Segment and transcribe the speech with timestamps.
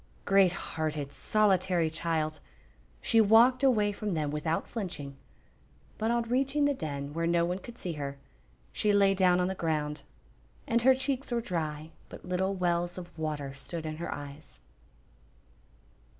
[0.25, 2.39] Great hearted, solitary child!
[3.03, 5.15] She walked away from them without flinching,
[5.99, 8.17] but on reaching the Den, where no one could see her
[8.71, 10.01] she lay down on the ground,
[10.65, 14.59] and her cheeks were dry, but little wells of water stood in her eyes.